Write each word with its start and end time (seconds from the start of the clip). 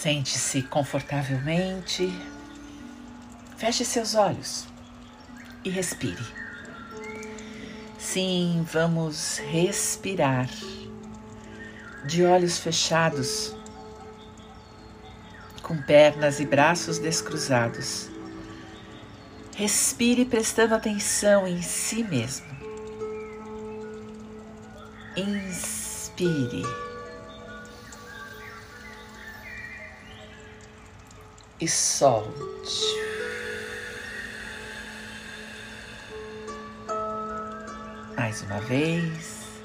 Sente-se 0.00 0.62
confortavelmente, 0.62 2.10
feche 3.58 3.84
seus 3.84 4.14
olhos 4.14 4.66
e 5.62 5.68
respire. 5.68 6.24
Sim, 7.98 8.66
vamos 8.72 9.36
respirar 9.50 10.48
de 12.06 12.24
olhos 12.24 12.56
fechados, 12.56 13.54
com 15.62 15.76
pernas 15.82 16.40
e 16.40 16.46
braços 16.46 16.98
descruzados. 16.98 18.08
Respire 19.54 20.24
prestando 20.24 20.74
atenção 20.74 21.46
em 21.46 21.60
si 21.60 22.02
mesmo. 22.04 22.46
Inspire. 25.14 26.89
E 31.60 31.68
solte. 31.68 32.86
Mais 38.16 38.40
uma 38.42 38.58
vez. 38.60 39.60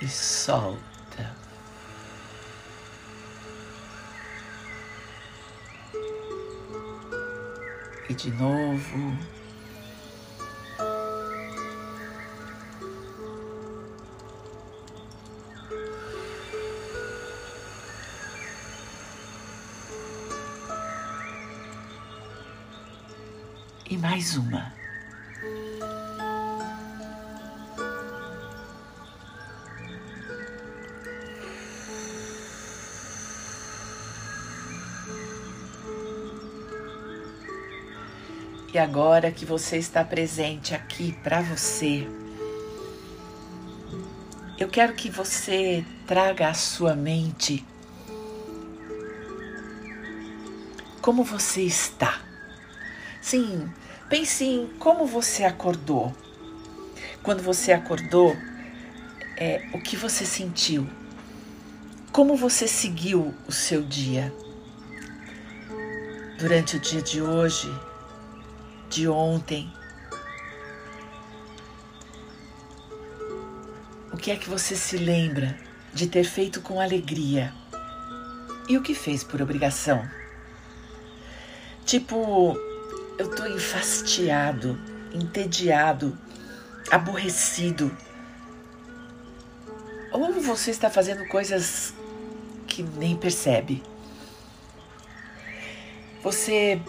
E 0.00 0.08
solta. 0.08 1.36
E 8.08 8.14
de 8.14 8.32
novo. 8.32 9.41
Mais 24.22 24.36
uma. 24.36 24.72
E 38.72 38.78
agora 38.78 39.32
que 39.32 39.44
você 39.44 39.76
está 39.76 40.04
presente 40.04 40.72
aqui 40.72 41.12
para 41.22 41.42
você, 41.42 42.06
eu 44.56 44.68
quero 44.68 44.94
que 44.94 45.10
você 45.10 45.84
traga 46.06 46.48
à 46.48 46.54
sua 46.54 46.94
mente 46.94 47.66
como 51.02 51.24
você 51.24 51.62
está. 51.62 52.22
Sim, 53.20 53.68
pense 54.12 54.44
em 54.44 54.66
como 54.78 55.06
você 55.06 55.42
acordou. 55.42 56.14
Quando 57.22 57.42
você 57.42 57.72
acordou, 57.72 58.36
é, 59.38 59.66
o 59.72 59.80
que 59.80 59.96
você 59.96 60.26
sentiu? 60.26 60.86
Como 62.12 62.36
você 62.36 62.68
seguiu 62.68 63.34
o 63.48 63.52
seu 63.52 63.80
dia? 63.80 64.30
Durante 66.38 66.76
o 66.76 66.78
dia 66.78 67.00
de 67.00 67.22
hoje, 67.22 67.74
de 68.90 69.08
ontem? 69.08 69.72
O 74.12 74.18
que 74.18 74.30
é 74.30 74.36
que 74.36 74.50
você 74.50 74.76
se 74.76 74.98
lembra 74.98 75.58
de 75.94 76.06
ter 76.06 76.24
feito 76.24 76.60
com 76.60 76.78
alegria? 76.78 77.50
E 78.68 78.76
o 78.76 78.82
que 78.82 78.94
fez 78.94 79.24
por 79.24 79.40
obrigação? 79.40 80.06
Tipo, 81.86 82.58
eu 83.22 83.30
tô 83.30 83.46
enfastiado, 83.46 84.76
entediado, 85.14 86.18
aborrecido. 86.90 87.96
Ou 90.10 90.32
você 90.40 90.72
está 90.72 90.90
fazendo 90.90 91.24
coisas 91.28 91.94
que 92.66 92.82
nem 92.82 93.16
percebe. 93.16 93.80
Você 96.20 96.82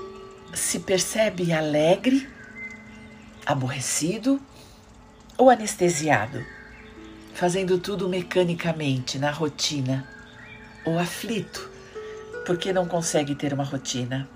se 0.56 0.80
percebe 0.80 1.54
alegre, 1.54 2.28
aborrecido 3.46 4.42
ou 5.38 5.52
anestesiado, 5.52 6.44
fazendo 7.36 7.78
tudo 7.78 8.10
mecanicamente 8.10 9.20
na 9.20 9.30
rotina, 9.30 10.08
ou 10.84 10.98
aflito 10.98 11.70
porque 12.44 12.74
não 12.74 12.88
consegue 12.88 13.36
ter 13.36 13.54
uma 13.54 13.64
rotina. 13.64 14.28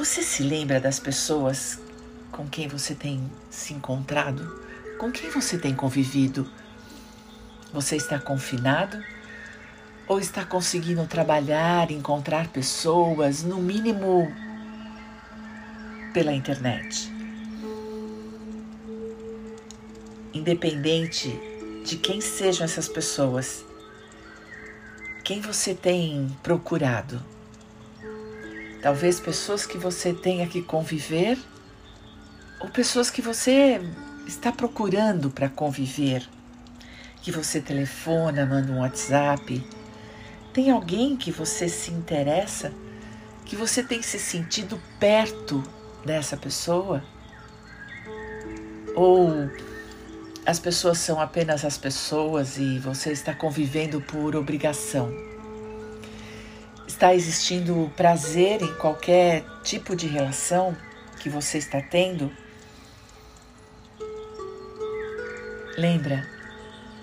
Você 0.00 0.22
se 0.22 0.42
lembra 0.42 0.80
das 0.80 0.98
pessoas 0.98 1.78
com 2.32 2.48
quem 2.48 2.66
você 2.66 2.94
tem 2.94 3.30
se 3.50 3.74
encontrado? 3.74 4.64
Com 4.98 5.12
quem 5.12 5.28
você 5.28 5.58
tem 5.58 5.74
convivido? 5.74 6.50
Você 7.70 7.96
está 7.96 8.18
confinado? 8.18 8.98
Ou 10.08 10.18
está 10.18 10.42
conseguindo 10.42 11.06
trabalhar, 11.06 11.90
encontrar 11.90 12.48
pessoas, 12.48 13.42
no 13.42 13.58
mínimo 13.58 14.34
pela 16.14 16.32
internet? 16.32 17.12
Independente 20.32 21.28
de 21.84 21.98
quem 21.98 22.22
sejam 22.22 22.64
essas 22.64 22.88
pessoas, 22.88 23.62
quem 25.22 25.42
você 25.42 25.74
tem 25.74 26.34
procurado? 26.42 27.22
Talvez 28.82 29.20
pessoas 29.20 29.66
que 29.66 29.76
você 29.76 30.12
tenha 30.12 30.46
que 30.46 30.62
conviver 30.62 31.38
ou 32.60 32.68
pessoas 32.68 33.10
que 33.10 33.22
você 33.22 33.80
está 34.26 34.52
procurando 34.52 35.30
para 35.30 35.48
conviver, 35.48 36.26
que 37.22 37.30
você 37.30 37.60
telefona, 37.60 38.46
manda 38.46 38.72
um 38.72 38.80
WhatsApp 38.80 39.62
tem 40.52 40.70
alguém 40.70 41.16
que 41.16 41.30
você 41.30 41.68
se 41.68 41.92
interessa, 41.92 42.72
que 43.44 43.54
você 43.54 43.82
tem 43.82 44.02
se 44.02 44.18
sentido 44.18 44.80
perto 44.98 45.62
dessa 46.04 46.36
pessoa? 46.36 47.04
Ou 48.96 49.48
as 50.44 50.58
pessoas 50.58 50.98
são 50.98 51.20
apenas 51.20 51.64
as 51.64 51.78
pessoas 51.78 52.58
e 52.58 52.78
você 52.80 53.12
está 53.12 53.32
convivendo 53.32 54.00
por 54.00 54.34
obrigação? 54.34 55.29
Está 56.90 57.14
existindo 57.14 57.90
prazer 57.96 58.60
em 58.62 58.74
qualquer 58.74 59.44
tipo 59.62 59.94
de 59.94 60.08
relação 60.08 60.76
que 61.20 61.30
você 61.30 61.56
está 61.56 61.80
tendo? 61.80 62.32
Lembra, 65.78 66.28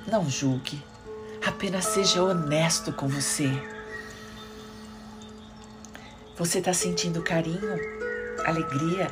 não 0.06 0.30
julgue. 0.30 0.84
Apenas 1.44 1.86
seja 1.86 2.22
honesto 2.22 2.92
com 2.92 3.08
você. 3.08 3.50
Você 6.36 6.60
está 6.60 6.74
sentindo 6.74 7.24
carinho, 7.24 7.80
alegria, 8.46 9.10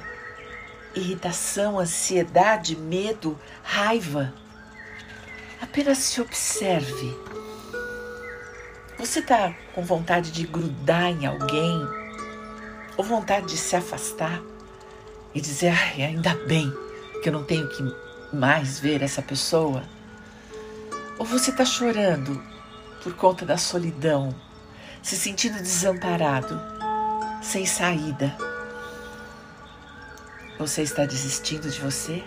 irritação, 0.94 1.80
ansiedade, 1.80 2.76
medo, 2.76 3.40
raiva? 3.64 4.34
Apenas 5.62 6.00
se 6.00 6.20
observe. 6.20 7.18
Você 9.06 9.20
está 9.20 9.54
com 9.76 9.84
vontade 9.84 10.32
de 10.32 10.48
grudar 10.48 11.12
em 11.12 11.28
alguém? 11.28 11.88
Ou 12.98 13.04
vontade 13.04 13.46
de 13.46 13.56
se 13.56 13.76
afastar 13.76 14.42
e 15.32 15.40
dizer, 15.40 15.68
ai, 15.68 16.02
ainda 16.02 16.34
bem 16.48 16.74
que 17.22 17.30
eu 17.30 17.34
não 17.34 17.44
tenho 17.44 17.70
que 17.70 17.84
mais 18.36 18.80
ver 18.80 19.04
essa 19.04 19.22
pessoa? 19.22 19.84
Ou 21.20 21.26
você 21.26 21.52
está 21.52 21.64
chorando 21.64 22.44
por 23.04 23.14
conta 23.14 23.46
da 23.46 23.58
solidão, 23.58 24.34
se 25.04 25.16
sentindo 25.16 25.62
desamparado, 25.62 26.60
sem 27.44 27.64
saída? 27.64 28.36
Você 30.58 30.82
está 30.82 31.06
desistindo 31.06 31.70
de 31.70 31.80
você? 31.80 32.24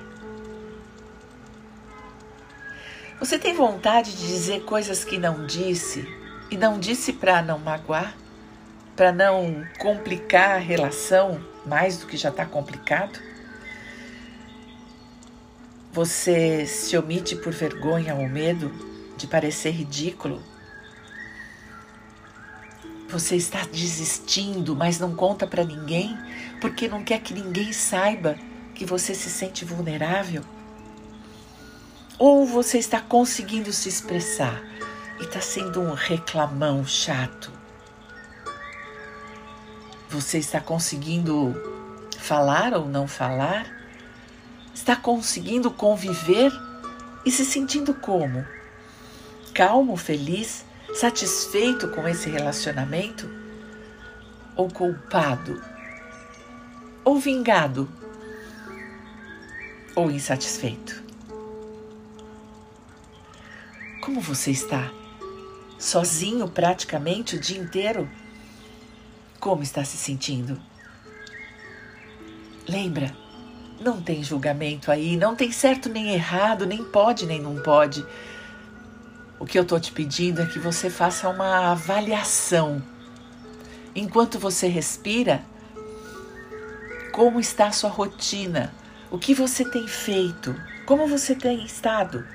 Você 3.19 3.37
tem 3.37 3.53
vontade 3.53 4.17
de 4.17 4.29
dizer 4.29 4.63
coisas 4.63 5.03
que 5.03 5.19
não 5.19 5.45
disse 5.45 6.28
e 6.51 6.57
não 6.57 6.79
disse 6.79 7.13
para 7.13 7.43
não 7.43 7.59
magoar, 7.59 8.17
para 8.97 9.13
não 9.13 9.67
complicar 9.79 10.57
a 10.57 10.59
relação 10.59 11.41
mais 11.67 11.99
do 11.99 12.07
que 12.07 12.17
já 12.17 12.31
está 12.31 12.45
complicado? 12.47 13.21
Você 15.93 16.67
se 16.67 16.97
omite 16.97 17.37
por 17.37 17.53
vergonha 17.53 18.15
ou 18.15 18.29
medo 18.29 18.73
de 19.17 19.27
parecer 19.27 19.71
ridículo? 19.71 20.43
Você 23.09 23.37
está 23.37 23.65
desistindo, 23.65 24.77
mas 24.77 24.99
não 24.99 25.15
conta 25.15 25.47
para 25.47 25.65
ninguém 25.65 26.17
porque 26.61 26.89
não 26.89 27.03
quer 27.03 27.21
que 27.21 27.33
ninguém 27.33 27.73
saiba 27.73 28.37
que 28.75 28.85
você 28.85 29.15
se 29.15 29.31
sente 29.31 29.65
vulnerável? 29.65 30.43
Ou 32.19 32.45
você 32.47 32.79
está 32.79 33.01
conseguindo 33.01 33.73
se 33.73 33.89
expressar 33.89 34.63
e 35.21 35.25
está 35.25 35.41
sendo 35.41 35.81
um 35.81 35.93
reclamão 35.93 36.85
chato? 36.87 37.51
Você 40.09 40.39
está 40.39 40.61
conseguindo 40.61 41.55
falar 42.19 42.73
ou 42.73 42.89
não 42.89 43.07
falar? 43.07 43.67
Está 44.75 44.97
conseguindo 44.97 45.71
conviver 45.71 46.53
e 47.25 47.31
se 47.31 47.45
sentindo 47.45 47.93
como? 47.93 48.45
Calmo, 49.55 49.97
feliz, 49.97 50.65
satisfeito 50.95 51.89
com 51.89 52.07
esse 52.09 52.31
relacionamento? 52.31 53.29
Ou 54.57 54.69
culpado? 54.71 55.63
Ou 57.05 57.19
vingado? 57.19 57.89
Ou 59.95 60.11
insatisfeito? 60.11 61.03
Como 64.01 64.21
você 64.21 64.53
está? 64.53 64.98
Sozinho 65.79 66.49
praticamente 66.49 67.37
o 67.37 67.41
dia 67.41 67.59
inteiro? 67.59 68.11
Como 69.39 69.63
está 69.63 69.85
se 69.85 69.97
sentindo? 69.97 70.61
Lembra, 72.69 73.15
não 73.81 74.03
tem 74.03 74.23
julgamento 74.25 74.91
aí, 74.91 75.17
não 75.17 75.37
tem 75.37 75.53
certo 75.53 75.89
nem 75.89 76.13
errado, 76.13 76.67
nem 76.67 76.83
pode 76.83 77.27
nem 77.27 77.41
não 77.41 77.63
pode. 77.63 78.05
O 79.39 79.47
que 79.47 79.57
eu 79.57 79.63
estou 79.63 79.79
te 79.79 79.93
pedindo 79.93 80.43
é 80.43 80.47
que 80.47 80.59
você 80.59 80.91
faça 80.91 81.29
uma 81.29 81.71
avaliação. 81.71 82.83
Enquanto 83.95 84.37
você 84.39 84.67
respira, 84.67 85.45
como 87.13 87.39
está 87.39 87.69
a 87.69 87.73
sua 87.73 87.89
rotina? 87.89 88.75
O 89.11 89.19
que 89.19 89.33
você 89.33 89.65
tem 89.65 89.87
feito? 89.87 90.55
Como 90.85 91.07
você 91.07 91.37
tem 91.37 91.65
estado? 91.65 92.27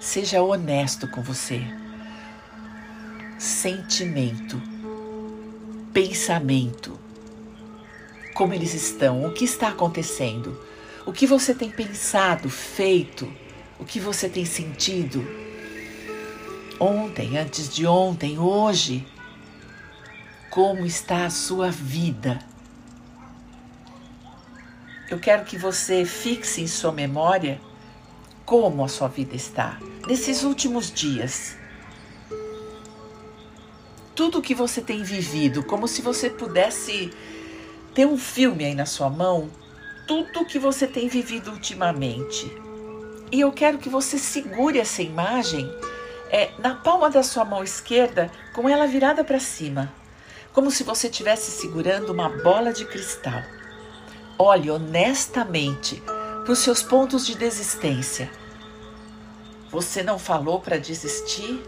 Seja 0.00 0.42
honesto 0.42 1.06
com 1.06 1.20
você. 1.20 1.62
Sentimento, 3.38 4.60
pensamento. 5.92 6.98
Como 8.32 8.54
eles 8.54 8.72
estão? 8.72 9.26
O 9.26 9.34
que 9.34 9.44
está 9.44 9.68
acontecendo? 9.68 10.58
O 11.04 11.12
que 11.12 11.26
você 11.26 11.54
tem 11.54 11.70
pensado, 11.70 12.48
feito? 12.48 13.30
O 13.78 13.84
que 13.84 14.00
você 14.00 14.26
tem 14.26 14.46
sentido? 14.46 15.22
Ontem, 16.80 17.36
antes 17.36 17.68
de 17.68 17.86
ontem, 17.86 18.38
hoje? 18.38 19.06
Como 20.48 20.86
está 20.86 21.26
a 21.26 21.30
sua 21.30 21.70
vida? 21.70 22.38
Eu 25.10 25.18
quero 25.18 25.44
que 25.44 25.58
você 25.58 26.06
fixe 26.06 26.62
em 26.62 26.66
sua 26.66 26.90
memória 26.90 27.60
como 28.50 28.84
a 28.84 28.88
sua 28.88 29.06
vida 29.06 29.36
está 29.36 29.78
nesses 30.08 30.42
últimos 30.42 30.90
dias. 30.90 31.56
Tudo 34.12 34.42
que 34.42 34.56
você 34.56 34.80
tem 34.80 35.04
vivido, 35.04 35.62
como 35.62 35.86
se 35.86 36.02
você 36.02 36.28
pudesse 36.28 37.12
ter 37.94 38.06
um 38.06 38.18
filme 38.18 38.64
aí 38.64 38.74
na 38.74 38.86
sua 38.86 39.08
mão, 39.08 39.48
tudo 40.04 40.44
que 40.44 40.58
você 40.58 40.88
tem 40.88 41.06
vivido 41.06 41.52
ultimamente. 41.52 42.52
E 43.30 43.40
eu 43.40 43.52
quero 43.52 43.78
que 43.78 43.88
você 43.88 44.18
segure 44.18 44.80
essa 44.80 45.00
imagem 45.00 45.72
é, 46.28 46.50
na 46.58 46.74
palma 46.74 47.08
da 47.08 47.22
sua 47.22 47.44
mão 47.44 47.62
esquerda, 47.62 48.32
com 48.52 48.68
ela 48.68 48.88
virada 48.88 49.22
para 49.22 49.38
cima, 49.38 49.94
como 50.52 50.72
se 50.72 50.82
você 50.82 51.06
estivesse 51.06 51.52
segurando 51.52 52.12
uma 52.12 52.28
bola 52.28 52.72
de 52.72 52.84
cristal. 52.84 53.44
Olhe 54.36 54.72
honestamente 54.72 56.02
para 56.42 56.52
os 56.52 56.58
seus 56.58 56.82
pontos 56.82 57.26
de 57.26 57.36
desistência 57.36 58.30
você 59.70 60.02
não 60.02 60.18
falou 60.18 60.60
para 60.60 60.78
desistir? 60.78 61.62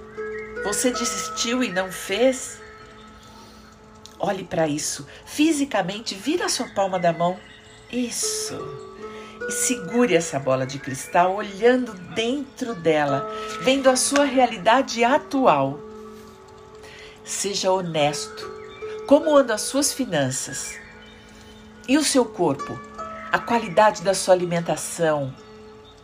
Você 0.64 0.90
desistiu 0.90 1.62
e 1.62 1.70
não 1.70 1.92
fez? 1.92 2.60
Olhe 4.18 4.42
para 4.42 4.66
isso. 4.66 5.06
Fisicamente, 5.24 6.14
vira 6.14 6.46
a 6.46 6.48
sua 6.48 6.68
palma 6.68 6.98
da 6.98 7.12
mão. 7.12 7.38
Isso. 7.92 8.58
E 9.48 9.52
segure 9.52 10.16
essa 10.16 10.40
bola 10.40 10.66
de 10.66 10.80
cristal 10.80 11.36
olhando 11.36 11.94
dentro 12.14 12.74
dela, 12.74 13.30
vendo 13.60 13.88
a 13.88 13.94
sua 13.94 14.24
realidade 14.24 15.04
atual. 15.04 15.78
Seja 17.24 17.70
honesto. 17.70 18.50
Como 19.06 19.36
andam 19.36 19.54
as 19.54 19.62
suas 19.62 19.92
finanças? 19.92 20.76
E 21.86 21.96
o 21.96 22.04
seu 22.04 22.24
corpo? 22.24 22.76
A 23.32 23.38
qualidade 23.38 24.02
da 24.02 24.12
sua 24.12 24.34
alimentação? 24.34 25.34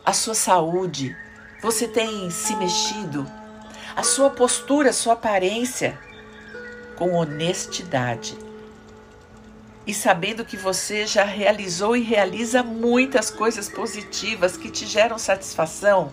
A 0.03 0.15
sua 0.15 0.35
saúde? 0.35 1.15
Você 1.61 1.87
tem 1.87 2.31
se 2.31 2.57
mexido? 2.57 3.31
A 3.95 4.03
sua 4.03 4.31
postura, 4.31 4.89
a 4.89 4.95
sua 4.95 5.13
aparência 5.13 5.99
com 6.97 7.13
honestidade. 7.13 8.35
E 9.87 9.93
sabendo 9.93 10.43
que 10.43 10.57
você 10.57 11.07
já 11.07 11.23
realizou 11.23 11.95
e 11.95 12.01
realiza 12.01 12.63
muitas 12.63 13.31
coisas 13.31 13.69
positivas 13.69 14.57
que 14.57 14.71
te 14.71 14.87
geram 14.87 15.19
satisfação, 15.19 16.11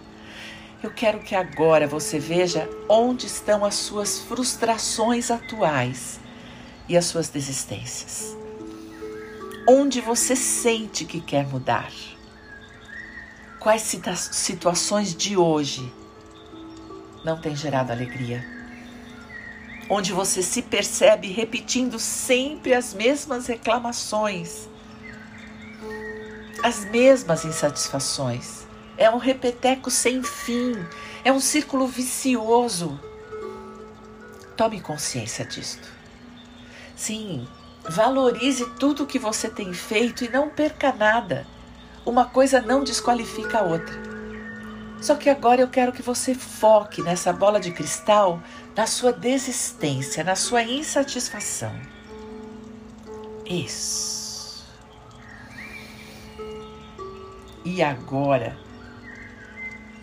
eu 0.84 0.92
quero 0.92 1.20
que 1.20 1.34
agora 1.34 1.88
você 1.88 2.20
veja 2.20 2.70
onde 2.90 3.26
estão 3.26 3.64
as 3.64 3.76
suas 3.76 4.20
frustrações 4.20 5.32
atuais 5.32 6.20
e 6.90 6.98
as 6.98 7.06
suas 7.06 7.30
desistências. 7.30 8.36
Onde 9.68 10.00
você 10.00 10.36
sente 10.36 11.06
que 11.06 11.20
quer 11.20 11.48
mudar 11.48 11.92
quais 13.60 13.82
situações 14.32 15.16
de 15.16 15.36
hoje 15.36 15.92
não 17.24 17.42
têm 17.42 17.56
gerado 17.56 17.92
alegria? 17.92 18.46
Onde 19.90 20.14
você 20.14 20.44
se 20.44 20.62
percebe 20.62 21.32
repetindo 21.32 21.98
sempre 21.98 22.76
as 22.76 22.94
mesmas 22.94 23.48
reclamações, 23.48 24.70
as 26.62 26.86
mesmas 26.86 27.44
insatisfações. 27.44 28.68
É 28.96 29.10
um 29.10 29.18
repeteco 29.18 29.90
sem 29.90 30.22
fim, 30.22 30.74
é 31.24 31.32
um 31.32 31.40
círculo 31.40 31.88
vicioso. 31.88 33.00
Tome 34.56 34.80
consciência 34.80 35.44
disto. 35.44 35.92
Sim, 36.96 37.48
valorize 37.90 38.66
tudo 38.80 39.04
o 39.04 39.08
que 39.08 39.20
você 39.20 39.50
tem 39.50 39.74
feito 39.74 40.24
e 40.24 40.30
não 40.30 40.50
perca 40.50 40.94
nada. 40.94 41.46
Uma 42.06 42.26
coisa 42.26 42.62
não 42.62 42.84
desqualifica 42.84 43.60
a 43.60 43.64
outra. 43.64 43.96
Só 45.02 45.16
que 45.16 45.30
agora 45.30 45.62
eu 45.62 45.68
quero 45.68 45.92
que 45.92 46.02
você 46.02 46.34
foque 46.34 47.02
nessa 47.02 47.32
bola 47.32 47.60
de 47.60 47.72
cristal, 47.72 48.42
na 48.76 48.88
sua 48.88 49.12
desistência, 49.12 50.24
na 50.24 50.36
sua 50.36 50.64
insatisfação. 50.64 51.74
Isso. 53.46 54.66
E 57.64 57.82
agora, 57.84 58.58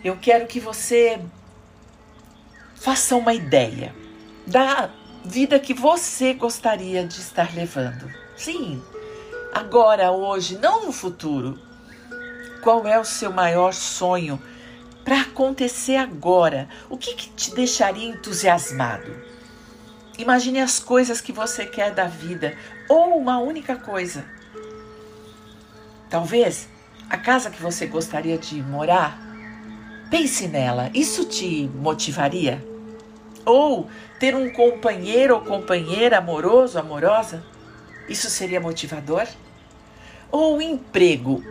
eu 0.03 0.17
quero 0.17 0.47
que 0.47 0.59
você 0.59 1.19
faça 2.75 3.15
uma 3.15 3.33
ideia 3.33 3.95
da 4.45 4.89
vida 5.23 5.59
que 5.59 5.73
você 5.73 6.33
gostaria 6.33 7.05
de 7.05 7.19
estar 7.19 7.53
levando. 7.53 8.11
Sim, 8.35 8.81
agora, 9.53 10.11
hoje, 10.11 10.57
não 10.57 10.85
no 10.85 10.91
futuro 10.91 11.59
qual 12.63 12.87
é 12.87 12.97
o 12.97 13.03
seu 13.03 13.31
maior 13.31 13.73
sonho 13.73 14.41
para 15.03 15.21
acontecer 15.21 15.97
agora? 15.97 16.69
O 16.89 16.97
que, 16.97 17.13
que 17.13 17.29
te 17.29 17.53
deixaria 17.53 18.07
entusiasmado? 18.07 19.13
Imagine 20.17 20.61
as 20.61 20.79
coisas 20.79 21.19
que 21.19 21.33
você 21.33 21.65
quer 21.65 21.91
da 21.91 22.05
vida, 22.05 22.55
ou 22.87 23.17
uma 23.17 23.37
única 23.39 23.75
coisa. 23.75 24.25
Talvez 26.09 26.69
a 27.09 27.17
casa 27.17 27.49
que 27.49 27.61
você 27.61 27.85
gostaria 27.85 28.37
de 28.37 28.61
morar. 28.63 29.19
Pense 30.09 30.47
nela, 30.47 30.89
isso 30.93 31.25
te 31.25 31.69
motivaria? 31.75 32.72
Ou 33.45 33.89
ter 34.19 34.35
um 34.35 34.51
companheiro 34.51 35.35
ou 35.35 35.41
companheira 35.41 36.17
amoroso, 36.17 36.79
amorosa? 36.79 37.43
Isso 38.07 38.29
seria 38.29 38.59
motivador? 38.59 39.27
Ou 40.31 40.61
emprego 40.61 41.43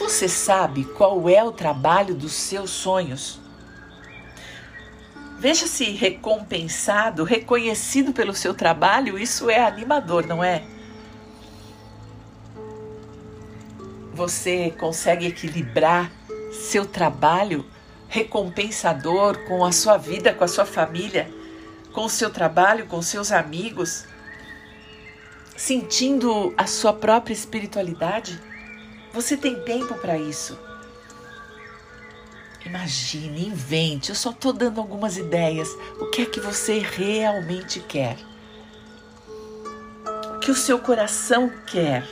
você 0.00 0.28
sabe 0.28 0.84
qual 0.84 1.28
é 1.28 1.44
o 1.44 1.52
trabalho 1.52 2.14
dos 2.14 2.32
seus 2.32 2.70
sonhos? 2.70 3.40
Veja-se 5.38 5.84
recompensado, 5.90 7.24
reconhecido 7.24 8.12
pelo 8.12 8.34
seu 8.34 8.54
trabalho, 8.54 9.18
isso 9.18 9.50
é 9.50 9.60
animador, 9.60 10.26
não 10.26 10.44
é? 10.44 10.62
Você 14.14 14.70
consegue 14.78 15.26
equilibrar 15.26 16.10
seu 16.52 16.84
trabalho 16.84 17.64
recompensador 18.10 19.38
com 19.46 19.64
a 19.64 19.70
sua 19.70 19.96
vida, 19.96 20.34
com 20.34 20.42
a 20.42 20.48
sua 20.48 20.66
família, 20.66 21.32
com 21.92 22.04
o 22.04 22.10
seu 22.10 22.28
trabalho, 22.28 22.86
com 22.86 23.00
seus 23.00 23.30
amigos, 23.30 24.04
sentindo 25.56 26.52
a 26.58 26.66
sua 26.66 26.92
própria 26.92 27.32
espiritualidade? 27.32 28.38
Você 29.12 29.36
tem 29.36 29.62
tempo 29.62 29.94
para 29.94 30.18
isso. 30.18 30.58
Imagine, 32.66 33.46
invente, 33.46 34.10
eu 34.10 34.16
só 34.16 34.30
estou 34.30 34.52
dando 34.52 34.80
algumas 34.80 35.16
ideias. 35.16 35.68
O 36.00 36.06
que 36.10 36.22
é 36.22 36.26
que 36.26 36.40
você 36.40 36.80
realmente 36.80 37.80
quer? 37.80 38.16
O 40.34 40.40
que 40.40 40.50
o 40.50 40.54
seu 40.54 40.80
coração 40.80 41.50
quer? 41.66 42.06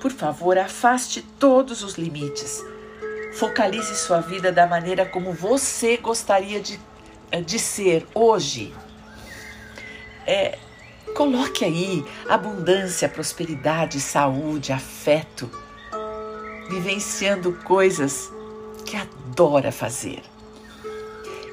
Por 0.00 0.10
favor, 0.10 0.56
afaste 0.56 1.22
todos 1.38 1.82
os 1.82 1.94
limites. 1.94 2.62
Focalize 3.32 3.94
sua 3.94 4.20
vida 4.20 4.50
da 4.50 4.66
maneira 4.66 5.04
como 5.04 5.32
você 5.32 5.96
gostaria 5.96 6.60
de, 6.60 6.80
eh, 7.30 7.40
de 7.40 7.58
ser 7.58 8.06
hoje. 8.14 8.74
É, 10.26 10.58
coloque 11.14 11.64
aí 11.64 12.04
abundância, 12.28 13.08
prosperidade, 13.08 14.00
saúde, 14.00 14.72
afeto, 14.72 15.50
vivenciando 16.68 17.52
coisas 17.64 18.30
que 18.84 18.96
adora 18.96 19.70
fazer. 19.70 20.22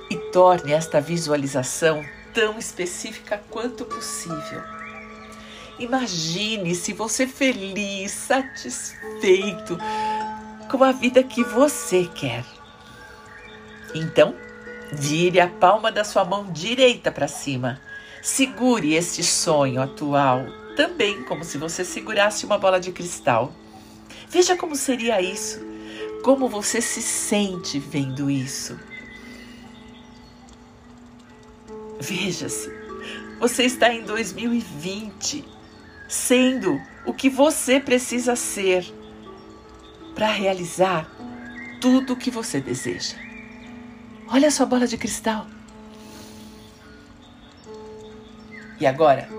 E 0.10 0.16
torne 0.32 0.72
esta 0.72 1.02
visualização 1.02 2.04
tão 2.34 2.58
específica 2.58 3.42
quanto 3.50 3.86
possível. 3.86 4.62
Imagine 5.78 6.74
se 6.74 6.94
você 6.94 7.28
feliz, 7.28 8.12
satisfeito 8.12 9.78
com 10.70 10.84
a 10.84 10.92
vida 10.92 11.24
que 11.24 11.44
você 11.44 12.06
quer. 12.14 12.46
Então, 13.94 14.36
vire 14.92 15.40
a 15.40 15.48
palma 15.48 15.92
da 15.92 16.04
sua 16.04 16.26
mão 16.26 16.52
direita 16.52 17.12
para 17.12 17.28
cima. 17.28 17.80
Segure 18.22 18.94
este 18.94 19.24
sonho 19.24 19.82
atual, 19.82 20.46
também 20.76 21.24
como 21.24 21.44
se 21.44 21.58
você 21.58 21.86
segurasse 21.86 22.46
uma 22.46 22.58
bola 22.58 22.80
de 22.80 22.92
cristal. 22.92 23.54
Veja 24.30 24.58
como 24.58 24.76
seria 24.76 25.22
isso 25.22 25.76
como 26.26 26.50
você 26.50 26.82
se 26.82 27.04
sente 27.04 27.78
vendo 27.78 28.32
isso? 28.32 28.80
Veja-se, 32.00 32.68
você 33.40 33.66
está 33.66 33.94
em 33.94 34.02
2020, 34.02 35.46
sendo 36.10 36.82
o 37.06 37.14
que 37.14 37.30
você 37.30 37.80
precisa 37.80 38.36
ser 38.36 38.92
para 40.16 40.32
realizar 40.32 41.08
tudo 41.80 42.14
o 42.14 42.18
que 42.18 42.32
você 42.32 42.60
deseja. 42.60 43.16
Olha 44.28 44.48
a 44.48 44.52
sua 44.52 44.66
bola 44.66 44.88
de 44.88 44.98
cristal. 44.98 45.46
E 48.80 48.88
agora, 48.88 49.30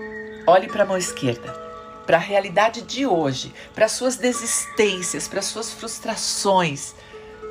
olhe 0.47 0.67
para 0.67 0.83
a 0.83 0.85
mão 0.85 0.97
esquerda 0.97 1.67
para 2.07 2.15
a 2.15 2.21
realidade 2.21 2.81
de 2.83 3.05
hoje, 3.05 3.53
para 3.75 3.89
suas 3.89 4.15
desistências, 4.15 5.27
para 5.27 5.41
suas 5.41 5.73
frustrações, 5.73 6.95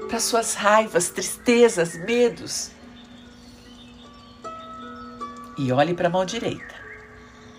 para 0.08 0.18
suas 0.18 0.54
raivas, 0.54 1.10
tristezas, 1.10 1.94
medos. 1.94 2.70
E 5.58 5.70
olhe 5.70 5.92
para 5.92 6.08
a 6.08 6.10
mão 6.10 6.24
direita, 6.24 6.74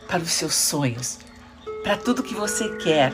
para 0.08 0.24
os 0.24 0.32
seus 0.32 0.56
sonhos, 0.56 1.20
para 1.84 1.96
tudo 1.96 2.24
que 2.24 2.34
você 2.34 2.76
quer. 2.78 3.14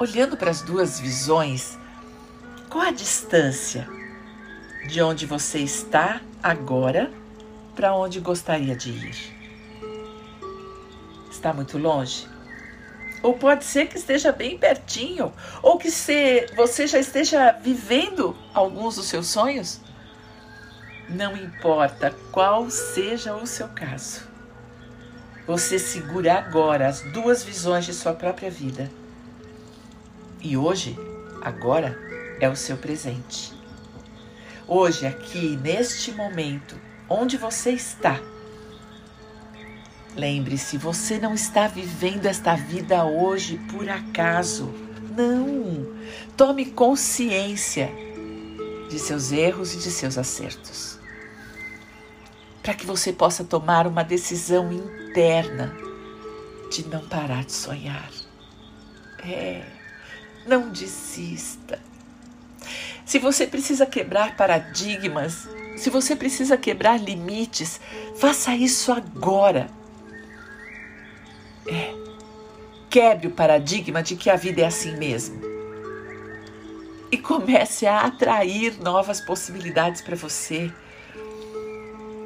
Olhando 0.00 0.34
para 0.36 0.50
as 0.50 0.62
duas 0.62 0.98
visões, 0.98 1.78
qual 2.70 2.86
a 2.86 2.90
distância 2.90 3.86
de 4.88 5.02
onde 5.02 5.26
você 5.26 5.58
está 5.58 6.22
agora 6.42 7.12
para 7.76 7.94
onde 7.94 8.18
gostaria 8.18 8.74
de 8.74 8.90
ir? 8.90 9.40
está 11.30 11.52
muito 11.52 11.78
longe? 11.78 12.26
Ou 13.22 13.34
pode 13.34 13.64
ser 13.64 13.88
que 13.88 13.98
esteja 13.98 14.32
bem 14.32 14.56
pertinho, 14.56 15.32
ou 15.62 15.76
que 15.76 15.90
se 15.90 16.46
você 16.56 16.86
já 16.86 16.98
esteja 16.98 17.52
vivendo 17.52 18.34
alguns 18.54 18.96
dos 18.96 19.06
seus 19.06 19.26
sonhos. 19.26 19.80
Não 21.08 21.36
importa 21.36 22.14
qual 22.32 22.70
seja 22.70 23.34
o 23.34 23.46
seu 23.46 23.68
caso. 23.68 24.22
Você 25.46 25.78
segura 25.78 26.38
agora 26.38 26.88
as 26.88 27.02
duas 27.12 27.44
visões 27.44 27.84
de 27.84 27.92
sua 27.92 28.14
própria 28.14 28.50
vida. 28.50 28.90
E 30.40 30.56
hoje, 30.56 30.96
agora, 31.42 31.98
é 32.40 32.48
o 32.48 32.56
seu 32.56 32.76
presente. 32.76 33.52
Hoje, 34.66 35.06
aqui, 35.06 35.56
neste 35.56 36.12
momento, 36.12 36.76
onde 37.08 37.36
você 37.36 37.70
está, 37.70 38.20
Lembre-se, 40.16 40.76
você 40.76 41.18
não 41.18 41.34
está 41.34 41.68
vivendo 41.68 42.26
esta 42.26 42.54
vida 42.54 43.04
hoje 43.04 43.58
por 43.70 43.88
acaso. 43.88 44.72
Não! 45.16 45.94
Tome 46.36 46.66
consciência 46.66 47.90
de 48.88 48.98
seus 48.98 49.30
erros 49.30 49.72
e 49.74 49.78
de 49.78 49.90
seus 49.90 50.18
acertos. 50.18 50.98
Para 52.62 52.74
que 52.74 52.84
você 52.84 53.12
possa 53.12 53.44
tomar 53.44 53.86
uma 53.86 54.02
decisão 54.02 54.72
interna 54.72 55.74
de 56.70 56.86
não 56.88 57.06
parar 57.08 57.44
de 57.44 57.52
sonhar. 57.52 58.10
É, 59.24 59.64
não 60.46 60.70
desista. 60.70 61.78
Se 63.04 63.18
você 63.18 63.46
precisa 63.46 63.86
quebrar 63.86 64.36
paradigmas, 64.36 65.48
se 65.76 65.90
você 65.90 66.14
precisa 66.14 66.56
quebrar 66.56 67.00
limites, 67.00 67.80
faça 68.16 68.54
isso 68.54 68.92
agora 68.92 69.70
é. 71.70 71.94
Quebre 72.88 73.28
o 73.28 73.30
paradigma 73.30 74.02
de 74.02 74.16
que 74.16 74.28
a 74.28 74.36
vida 74.36 74.62
é 74.62 74.66
assim 74.66 74.96
mesmo. 74.96 75.40
E 77.10 77.16
comece 77.16 77.86
a 77.86 78.00
atrair 78.00 78.80
novas 78.80 79.20
possibilidades 79.20 80.00
para 80.00 80.16
você. 80.16 80.72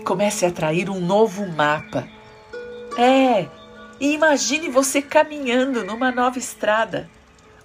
Comece 0.04 0.44
a 0.44 0.49
atrair 0.49 0.88
um 0.88 1.00
novo 1.00 1.47
mapa. 1.47 2.09
É, 2.97 3.49
e 4.00 4.12
imagine 4.12 4.68
você 4.68 5.02
caminhando 5.02 5.85
numa 5.85 6.11
nova 6.11 6.38
estrada. 6.38 7.11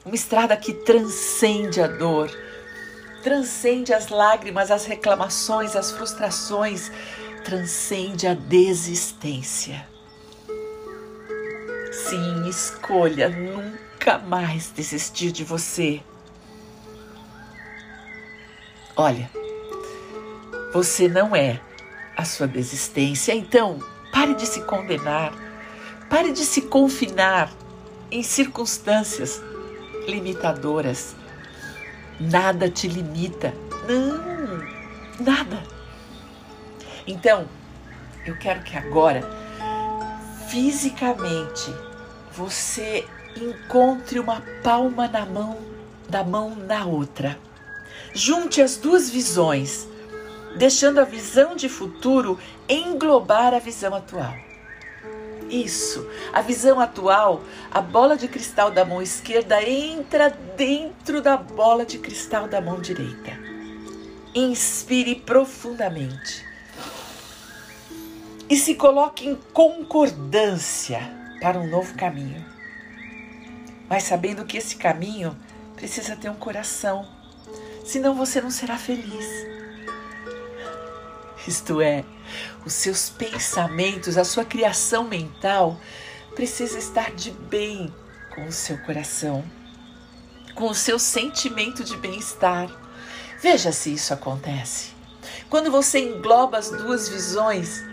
Uma 0.09 0.15
estrada 0.15 0.57
que 0.57 0.73
transcende 0.73 1.79
a 1.79 1.85
dor, 1.85 2.31
transcende 3.21 3.93
as 3.93 4.07
lágrimas, 4.09 4.71
as 4.71 4.85
reclamações, 4.85 5.75
as 5.75 5.91
frustrações, 5.91 6.91
transcende 7.43 8.25
a 8.25 8.33
desistência. 8.33 9.87
Sim, 11.91 12.49
escolha 12.49 13.29
nunca 13.29 14.17
mais 14.17 14.71
desistir 14.75 15.31
de 15.31 15.43
você. 15.43 16.01
Olha, 18.95 19.29
você 20.73 21.07
não 21.07 21.35
é 21.35 21.61
a 22.17 22.25
sua 22.25 22.47
desistência, 22.47 23.31
então 23.31 23.77
pare 24.11 24.33
de 24.33 24.47
se 24.47 24.61
condenar, 24.61 25.31
pare 26.09 26.31
de 26.31 26.43
se 26.43 26.63
confinar 26.63 27.53
em 28.09 28.23
circunstâncias 28.23 29.39
limitadoras. 30.09 31.15
Nada 32.19 32.69
te 32.69 32.87
limita, 32.87 33.53
não, 33.87 35.23
nada. 35.23 35.63
Então, 37.07 37.47
eu 38.25 38.37
quero 38.37 38.61
que 38.63 38.77
agora, 38.77 39.21
fisicamente, 40.49 41.73
você 42.31 43.07
encontre 43.35 44.19
uma 44.19 44.41
palma 44.63 45.07
na 45.07 45.25
mão 45.25 45.69
da 46.09 46.23
mão 46.23 46.55
na 46.55 46.85
outra. 46.85 47.37
Junte 48.13 48.61
as 48.61 48.75
duas 48.77 49.09
visões, 49.09 49.87
deixando 50.57 50.99
a 50.99 51.03
visão 51.03 51.55
de 51.55 51.69
futuro 51.69 52.39
englobar 52.67 53.53
a 53.53 53.59
visão 53.59 53.93
atual. 53.93 54.35
Isso, 55.49 56.07
a 56.31 56.41
visão 56.41 56.79
atual, 56.79 57.43
a 57.71 57.81
bola 57.81 58.15
de 58.15 58.27
cristal 58.27 58.69
da 58.69 58.85
mão 58.85 59.01
esquerda 59.01 59.61
entra 59.67 60.29
dentro 60.55 61.21
da 61.21 61.35
bola 61.35 61.85
de 61.85 61.97
cristal 61.97 62.47
da 62.47 62.61
mão 62.61 62.79
direita. 62.79 63.31
Inspire 64.35 65.15
profundamente 65.15 66.45
e 68.47 68.55
se 68.55 68.75
coloque 68.75 69.27
em 69.27 69.35
concordância 69.53 71.01
para 71.41 71.59
um 71.59 71.67
novo 71.67 71.95
caminho. 71.95 72.45
Mas 73.87 74.03
sabendo 74.03 74.45
que 74.45 74.57
esse 74.57 74.75
caminho 74.75 75.35
precisa 75.75 76.15
ter 76.15 76.29
um 76.29 76.35
coração, 76.35 77.07
senão 77.83 78.13
você 78.13 78.41
não 78.41 78.51
será 78.51 78.77
feliz. 78.77 79.25
Isto 81.47 81.81
é, 81.81 82.03
os 82.65 82.73
seus 82.73 83.09
pensamentos, 83.09 84.17
a 84.17 84.23
sua 84.23 84.45
criação 84.45 85.05
mental 85.05 85.79
precisa 86.35 86.77
estar 86.77 87.11
de 87.11 87.31
bem 87.31 87.93
com 88.33 88.45
o 88.45 88.51
seu 88.51 88.77
coração, 88.79 89.43
com 90.55 90.69
o 90.69 90.75
seu 90.75 90.99
sentimento 90.99 91.83
de 91.83 91.97
bem-estar. 91.97 92.69
Veja 93.41 93.71
se 93.71 93.93
isso 93.93 94.13
acontece. 94.13 94.91
Quando 95.49 95.71
você 95.71 95.99
engloba 95.99 96.57
as 96.57 96.69
duas 96.69 97.09
visões, 97.09 97.83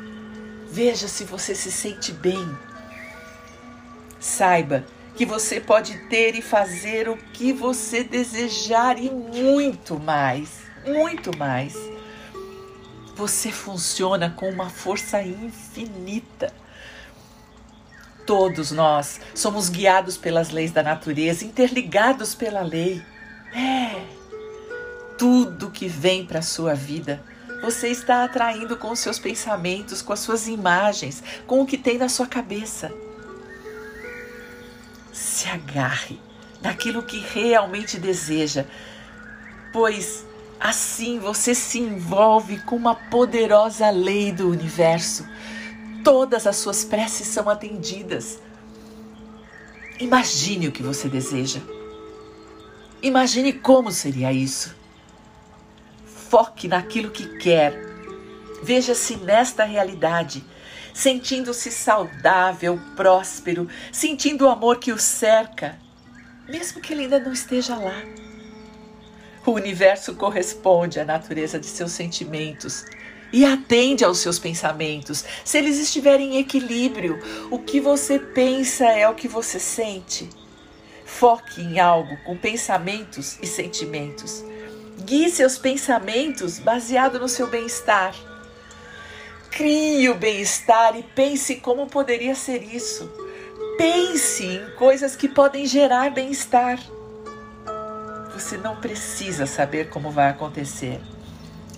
veja 0.68 1.08
se 1.08 1.24
você 1.24 1.54
se 1.54 1.72
sente 1.72 2.12
bem 2.12 2.56
Saiba 4.26 4.84
que 5.14 5.24
você 5.24 5.60
pode 5.60 5.96
ter 6.08 6.34
e 6.34 6.42
fazer 6.42 7.08
o 7.08 7.16
que 7.16 7.52
você 7.52 8.02
desejar 8.02 8.98
e 8.98 9.08
muito 9.10 9.98
mais, 9.98 10.62
muito 10.84 11.36
mais. 11.38 11.74
Você 13.16 13.50
funciona 13.50 14.28
com 14.28 14.46
uma 14.50 14.68
força 14.68 15.22
infinita. 15.22 16.52
Todos 18.26 18.70
nós 18.70 19.18
somos 19.34 19.70
guiados 19.70 20.18
pelas 20.18 20.50
leis 20.50 20.70
da 20.70 20.82
natureza, 20.82 21.42
interligados 21.42 22.34
pela 22.34 22.60
lei. 22.60 23.02
É. 23.54 24.04
Tudo 25.16 25.70
que 25.70 25.88
vem 25.88 26.26
para 26.26 26.40
a 26.40 26.42
sua 26.42 26.74
vida, 26.74 27.24
você 27.62 27.88
está 27.88 28.22
atraindo 28.22 28.76
com 28.76 28.90
os 28.90 28.98
seus 28.98 29.18
pensamentos, 29.18 30.02
com 30.02 30.12
as 30.12 30.20
suas 30.20 30.46
imagens, 30.46 31.22
com 31.46 31.62
o 31.62 31.66
que 31.66 31.78
tem 31.78 31.96
na 31.96 32.10
sua 32.10 32.26
cabeça. 32.26 32.92
Se 35.10 35.48
agarre 35.48 36.20
naquilo 36.60 37.02
que 37.02 37.18
realmente 37.18 37.98
deseja, 37.98 38.66
pois 39.72 40.26
assim 40.60 41.18
você 41.18 41.54
se 41.54 41.78
envolve 41.78 42.58
com 42.60 42.76
uma 42.76 42.94
poderosa 42.94 43.90
lei 43.90 44.32
do 44.32 44.50
universo 44.50 45.26
todas 46.06 46.46
as 46.46 46.54
suas 46.54 46.84
preces 46.84 47.26
são 47.26 47.50
atendidas. 47.50 48.38
Imagine 49.98 50.68
o 50.68 50.72
que 50.72 50.80
você 50.80 51.08
deseja. 51.08 51.58
Imagine 53.02 53.52
como 53.54 53.90
seria 53.90 54.32
isso. 54.32 54.72
Foque 56.30 56.68
naquilo 56.68 57.10
que 57.10 57.38
quer. 57.38 57.74
Veja-se 58.62 59.16
nesta 59.16 59.64
realidade, 59.64 60.44
sentindo-se 60.94 61.72
saudável, 61.72 62.80
próspero, 62.94 63.68
sentindo 63.90 64.46
o 64.46 64.48
amor 64.48 64.78
que 64.78 64.92
o 64.92 64.98
cerca, 65.00 65.76
mesmo 66.48 66.80
que 66.80 66.92
ele 66.92 67.02
ainda 67.02 67.18
não 67.18 67.32
esteja 67.32 67.74
lá. 67.74 68.00
O 69.46 69.52
universo 69.52 70.16
corresponde 70.16 70.98
à 70.98 71.04
natureza 71.04 71.56
de 71.56 71.66
seus 71.66 71.92
sentimentos 71.92 72.84
e 73.32 73.44
atende 73.44 74.04
aos 74.04 74.18
seus 74.18 74.40
pensamentos. 74.40 75.24
Se 75.44 75.56
eles 75.56 75.78
estiverem 75.78 76.34
em 76.34 76.38
equilíbrio, 76.40 77.20
o 77.48 77.60
que 77.60 77.78
você 77.78 78.18
pensa 78.18 78.86
é 78.86 79.08
o 79.08 79.14
que 79.14 79.28
você 79.28 79.60
sente. 79.60 80.28
Foque 81.04 81.60
em 81.60 81.78
algo 81.78 82.16
com 82.24 82.36
pensamentos 82.36 83.38
e 83.40 83.46
sentimentos. 83.46 84.44
Guie 85.04 85.30
seus 85.30 85.56
pensamentos 85.56 86.58
baseado 86.58 87.20
no 87.20 87.28
seu 87.28 87.46
bem-estar. 87.46 88.16
Crie 89.52 90.08
o 90.10 90.16
bem-estar 90.16 90.98
e 90.98 91.04
pense 91.04 91.56
como 91.56 91.86
poderia 91.86 92.34
ser 92.34 92.64
isso. 92.64 93.08
Pense 93.78 94.44
em 94.44 94.70
coisas 94.74 95.14
que 95.14 95.28
podem 95.28 95.66
gerar 95.66 96.10
bem-estar. 96.10 96.80
Você 98.46 98.56
não 98.56 98.76
precisa 98.76 99.44
saber 99.44 99.88
como 99.88 100.08
vai 100.08 100.28
acontecer. 100.28 101.00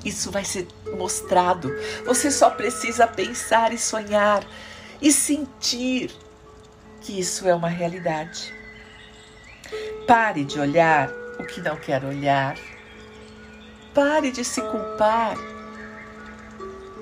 Isso 0.05 0.31
vai 0.31 0.45
ser 0.45 0.69
mostrado. 0.99 1.71
Você 2.05 2.31
só 2.31 2.51
precisa 2.51 3.07
pensar 3.07 3.73
e 3.73 3.79
sonhar 3.79 4.45
e 5.01 5.11
sentir 5.11 6.11
que 7.01 7.19
isso 7.19 7.49
é 7.49 7.55
uma 7.55 7.71
realidade. 7.71 8.53
Pare 10.07 10.45
de 10.45 10.61
olhar 10.61 11.11
o 11.41 11.47
que 11.47 11.63
não 11.63 11.77
quer 11.77 12.05
olhar. 12.05 12.59
Pare 13.95 14.31
de 14.31 14.45
se 14.45 14.61
culpar. 14.61 15.39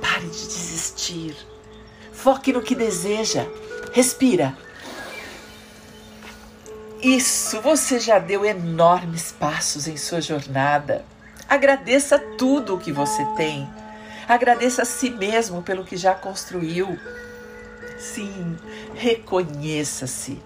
Pare 0.00 0.28
de 0.28 0.46
desistir. 0.46 1.36
Foque 2.12 2.52
no 2.52 2.62
que 2.62 2.76
deseja. 2.76 3.44
Respira. 3.92 4.56
Isso, 7.06 7.60
você 7.60 8.00
já 8.00 8.18
deu 8.18 8.44
enormes 8.44 9.30
passos 9.30 9.86
em 9.86 9.96
sua 9.96 10.20
jornada. 10.20 11.04
Agradeça 11.48 12.18
tudo 12.18 12.74
o 12.74 12.80
que 12.80 12.90
você 12.90 13.24
tem. 13.36 13.64
Agradeça 14.26 14.82
a 14.82 14.84
si 14.84 15.10
mesmo 15.10 15.62
pelo 15.62 15.84
que 15.84 15.96
já 15.96 16.16
construiu. 16.16 16.98
Sim, 17.96 18.56
reconheça-se. 18.96 20.42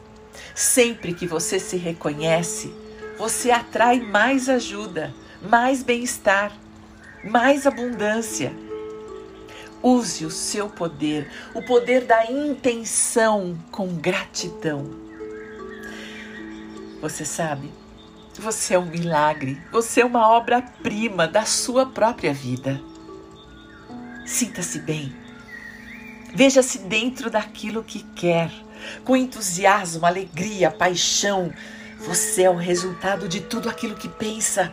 Sempre 0.55 1.15
que 1.15 1.27
você 1.27 1.59
se 1.59 1.79
reconhece, 1.79 2.71
você 3.17 3.51
atrai 3.51 3.99
mais 3.99 4.47
ajuda, 4.47 5.15
mais 5.41 5.83
bem-estar, 5.83 6.53
mais 7.25 7.67
abundância. 7.67 8.53
Use 9.83 10.27
o 10.27 10.31
seu 10.31 10.69
poder, 10.69 11.27
o 11.55 11.63
poder 11.63 12.05
da 12.05 12.31
intenção 12.31 13.59
com 13.71 13.95
gratidão. 13.95 15.10
Você 17.01 17.25
sabe, 17.25 17.73
você 18.39 18.75
é 18.75 18.79
um 18.79 18.87
milagre, 18.87 19.61
você 19.73 20.03
é 20.03 20.05
uma 20.05 20.29
obra-prima 20.29 21.27
da 21.27 21.45
sua 21.45 21.87
própria 21.87 22.33
vida. 22.33 22.81
Sinta-se 24.27 24.79
bem. 24.81 25.15
Veja-se 26.35 26.79
dentro 26.81 27.31
daquilo 27.31 27.83
que 27.83 28.03
quer, 28.15 28.51
com 29.05 29.17
entusiasmo, 29.17 30.07
alegria, 30.07 30.71
paixão. 30.71 31.53
Você 31.99 32.43
é 32.43 32.51
o 32.51 32.57
resultado 32.57 33.29
de 33.29 33.41
tudo 33.41 33.69
aquilo 33.69 33.97
que 33.97 34.09
pensa. 34.09 34.73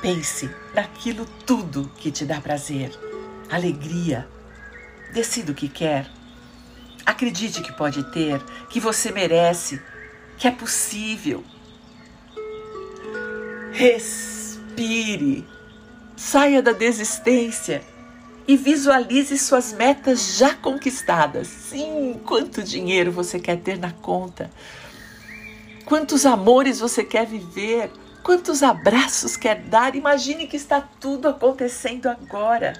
Pense 0.00 0.50
naquilo 0.74 1.26
tudo 1.46 1.90
que 1.96 2.10
te 2.10 2.24
dá 2.24 2.40
prazer, 2.40 2.90
alegria. 3.50 4.28
Decida 5.12 5.52
o 5.52 5.54
que 5.54 5.68
quer. 5.68 6.06
Acredite 7.04 7.62
que 7.62 7.72
pode 7.72 8.04
ter, 8.12 8.40
que 8.68 8.78
você 8.78 9.10
merece, 9.10 9.80
que 10.42 10.48
é 10.48 10.50
possível. 10.50 11.44
Respire, 13.70 15.46
saia 16.16 16.60
da 16.60 16.72
desistência 16.72 17.80
e 18.48 18.56
visualize 18.56 19.38
suas 19.38 19.72
metas 19.72 20.36
já 20.38 20.52
conquistadas. 20.52 21.46
Sim, 21.46 22.20
quanto 22.26 22.60
dinheiro 22.60 23.12
você 23.12 23.38
quer 23.38 23.60
ter 23.60 23.78
na 23.78 23.92
conta? 23.92 24.50
Quantos 25.84 26.26
amores 26.26 26.80
você 26.80 27.04
quer 27.04 27.24
viver? 27.24 27.92
Quantos 28.24 28.64
abraços 28.64 29.36
quer 29.36 29.60
dar? 29.60 29.94
Imagine 29.94 30.48
que 30.48 30.56
está 30.56 30.80
tudo 30.80 31.28
acontecendo 31.28 32.08
agora. 32.08 32.72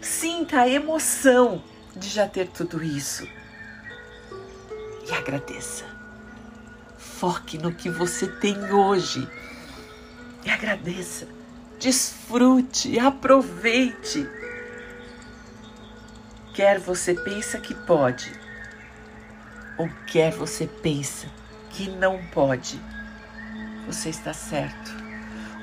Sinta 0.00 0.60
a 0.60 0.68
emoção 0.68 1.60
de 1.96 2.08
já 2.08 2.28
ter 2.28 2.46
tudo 2.46 2.84
isso. 2.84 3.26
E 5.08 5.12
agradeça. 5.12 5.95
Foque 7.18 7.56
no 7.56 7.72
que 7.72 7.88
você 7.88 8.26
tem 8.26 8.70
hoje 8.70 9.26
e 10.44 10.50
agradeça. 10.50 11.26
Desfrute, 11.80 12.98
aproveite. 12.98 14.28
Quer 16.54 16.78
você 16.78 17.14
pensa 17.14 17.58
que 17.58 17.74
pode, 17.74 18.30
ou 19.78 19.88
quer 20.06 20.30
você 20.32 20.66
pensa 20.66 21.26
que 21.70 21.88
não 21.88 22.22
pode, 22.32 22.78
você 23.86 24.10
está 24.10 24.34
certo. 24.34 24.90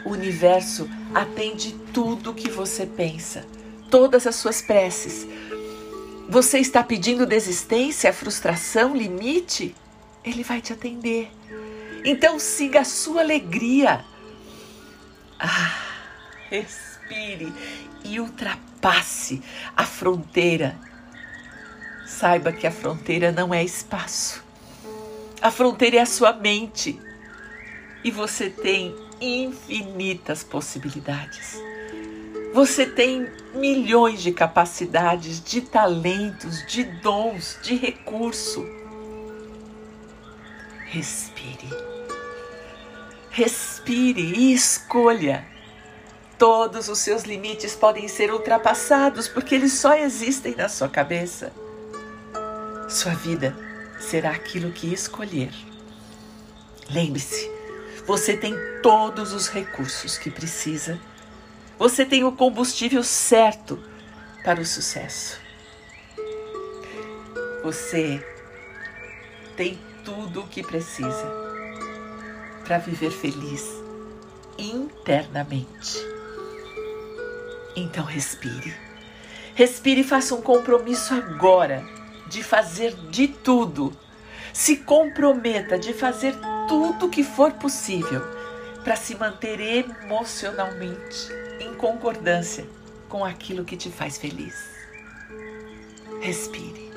O 0.06 0.10
universo 0.10 0.90
atende 1.14 1.74
tudo 1.94 2.32
o 2.32 2.36
que 2.36 2.50
você 2.50 2.88
pensa, 2.88 3.46
todas 3.92 4.26
as 4.26 4.36
suas 4.36 4.60
preces. 4.60 5.28
Você 6.28 6.58
está 6.58 6.84
pedindo 6.84 7.28
desistência, 7.28 8.12
frustração, 8.12 8.96
limite? 8.96 9.76
Ele 10.24 10.44
vai 10.44 10.62
te 10.62 10.74
atender. 10.74 11.32
Então 12.06 12.40
siga 12.40 12.82
a 12.82 12.86
sua 12.86 13.22
alegria 13.22 14.06
ah, 15.46 15.76
respire 16.50 17.54
e 18.06 18.18
ultrapasse 18.20 19.42
a 19.76 19.86
fronteira. 19.86 20.78
Saiba 22.06 22.54
que 22.54 22.66
a 22.66 22.72
fronteira 22.72 23.32
não 23.32 23.54
é 23.54 23.62
espaço. 23.62 24.42
A 25.42 25.52
fronteira 25.52 25.98
é 25.98 26.00
a 26.00 26.06
sua 26.06 26.32
mente. 26.32 26.98
E 28.04 28.12
você 28.12 28.50
tem 28.50 28.96
infinitas 29.20 30.44
possibilidades. 30.44 31.58
Você 32.54 32.86
tem 32.86 33.28
milhões 33.54 34.22
de 34.22 34.32
capacidades, 34.32 35.44
de 35.44 35.60
talentos, 35.60 36.66
de 36.68 36.84
dons, 36.84 37.58
de 37.62 37.76
recurso. 37.76 38.66
Respire. 40.94 41.70
Respire 43.32 44.22
e 44.22 44.54
escolha. 44.54 45.44
Todos 46.38 46.88
os 46.88 47.00
seus 47.00 47.24
limites 47.24 47.76
podem 47.76 48.08
ser 48.08 48.32
ultrapassados 48.32 49.28
porque 49.28 49.56
eles 49.56 49.74
só 49.74 49.96
existem 49.96 50.54
na 50.54 50.70
sua 50.70 50.88
cabeça. 50.88 51.52
Sua 52.88 53.16
vida 53.16 53.58
será 54.00 54.30
aquilo 54.30 54.72
que 54.72 54.94
escolher. 54.94 55.52
Lembre-se, 56.92 57.50
você 58.06 58.38
tem 58.38 58.54
todos 58.84 59.34
os 59.34 59.48
recursos 59.48 60.16
que 60.16 60.30
precisa. 60.30 61.00
Você 61.80 62.06
tem 62.06 62.24
o 62.24 62.32
combustível 62.34 63.02
certo 63.02 63.84
para 64.44 64.62
o 64.62 64.66
sucesso. 64.66 65.42
Você 67.64 68.24
tem 69.58 69.80
tudo 70.04 70.42
o 70.42 70.48
que 70.48 70.64
precisa 70.64 71.32
para 72.64 72.78
viver 72.78 73.12
feliz 73.12 73.68
internamente. 74.58 75.98
Então 77.76 78.04
respire. 78.04 78.74
Respire 79.56 80.02
e 80.02 80.04
faça 80.04 80.36
um 80.36 80.42
compromisso 80.42 81.14
agora 81.14 81.84
de 82.28 82.44
fazer 82.44 82.94
de 83.10 83.28
tudo. 83.28 83.96
Se 84.52 84.78
comprometa 84.78 85.78
de 85.78 85.94
fazer 85.94 86.36
tudo 86.68 87.10
que 87.10 87.24
for 87.24 87.52
possível 87.54 88.22
para 88.84 88.96
se 88.96 89.16
manter 89.16 89.60
emocionalmente 89.60 91.32
em 91.60 91.74
concordância 91.76 92.66
com 93.08 93.24
aquilo 93.24 93.64
que 93.64 93.78
te 93.78 93.90
faz 93.90 94.18
feliz. 94.18 94.56
Respire. 96.22 96.93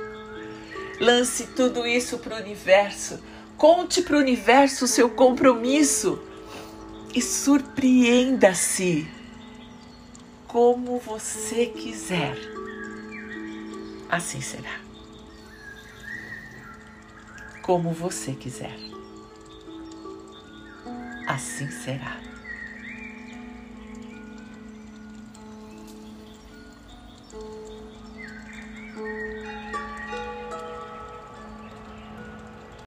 Lance 1.00 1.48
tudo 1.48 1.86
isso 1.86 2.18
para 2.18 2.36
o 2.36 2.40
universo. 2.40 3.20
Conte 3.56 4.02
para 4.02 4.16
o 4.16 4.20
universo 4.20 4.84
o 4.84 4.88
seu 4.88 5.10
compromisso 5.10 6.20
e 7.14 7.22
surpreenda-se 7.22 9.08
como 10.46 10.98
você 10.98 11.66
quiser. 11.66 12.36
Assim 14.08 14.40
será. 14.40 14.80
Como 17.62 17.90
você 17.92 18.32
quiser. 18.32 18.76
Assim 21.26 21.70
será. 21.70 22.35